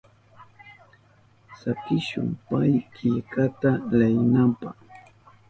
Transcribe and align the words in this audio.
Sakishu 1.59 2.21
pay 2.47 2.71
killkata 2.93 3.71
leyinanpa. 3.97 4.69